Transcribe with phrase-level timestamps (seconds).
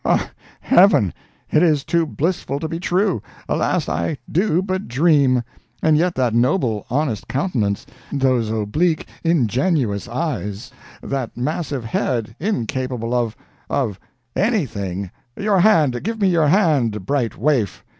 [0.03, 0.31] Ah,
[0.61, 1.13] Heaven!
[1.51, 5.43] it is too blissful to be true—alas, I do but dream.
[5.83, 16.01] And yet that noble, honest countenance—those oblique, ingenuous eyes—that massive head, incapable of—of—anything; your hand;
[16.01, 17.83] give me your hand, bright waif.